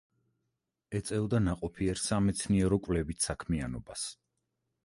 ეწეოდა 0.99 1.41
ნაყოფიერ 1.49 2.01
სამეცნიერო-კვლევით 2.05 3.29
საქმიანობას. 3.29 4.09